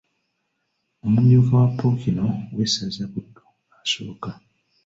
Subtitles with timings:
[1.05, 3.43] Omumyuka wa Ppookino w’essaza Buddu
[3.83, 4.29] asooka.